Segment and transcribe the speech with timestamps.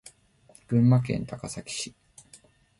[0.67, 1.93] 群馬県高崎市